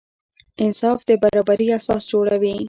[0.65, 2.55] انصاف د برابري اساس جوړوي.